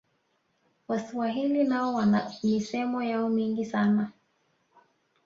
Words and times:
waswahili 0.87 1.63
nao 1.63 1.93
wana 1.93 2.33
misemo 2.43 3.03
yao 3.03 3.29
mingi 3.29 3.65
sana 3.65 4.11